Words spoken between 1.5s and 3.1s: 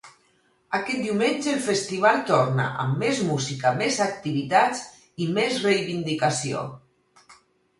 el festival torna amb